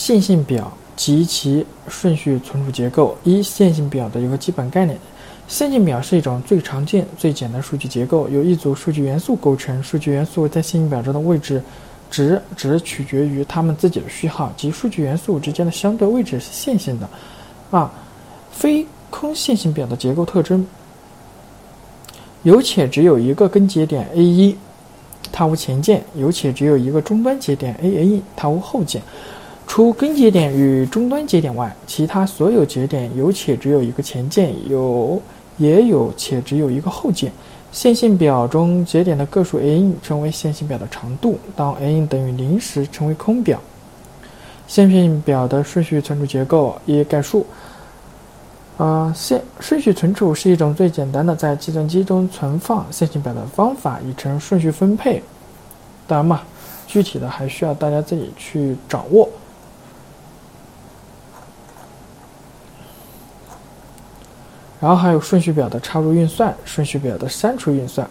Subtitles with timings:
[0.00, 3.14] 线性表及其顺序存储结构。
[3.22, 4.98] 一、线性表的一个基本概念。
[5.46, 9.82] 线性表是一种最常见、最简单数据结构，由一组数据元素构成。
[9.82, 11.62] 数据元素在线性表中的位置
[12.10, 17.06] 值只取决于它们自己的序号，及数据元素之间的相对位置是线性的。
[17.70, 17.86] 二、
[18.50, 20.66] 非空线性表的结构特征。
[22.42, 24.56] 有且只有一个根节点 A 一，
[25.30, 29.02] 它无前键；有且只有一个终端节点 A N，它无后键。
[29.70, 35.22] 除根节点与终端节点外，其他所有节点有且只有一个前键，有
[35.58, 37.30] 也有且只有一个后键。
[37.70, 41.38] 线性表中节点的个数 n 称为线性表的长度。
[41.54, 43.60] 当 n 等于零时，称为空表。
[44.66, 47.46] 线性表的顺序存储结构一概述。
[48.76, 55.22] 呃，线顺序存储是一种最简单的在计算机中存放线性表的方法，已成顺序分配。
[56.08, 56.40] 当然嘛，
[56.88, 59.28] 具体的还需要大家自己去掌握。
[64.80, 68.08] 然后还有顺序表的插入运算、顺序表的删除运算。